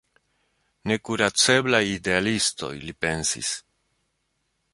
[0.91, 3.53] Nekuraceblaj idealistoj, li pensis.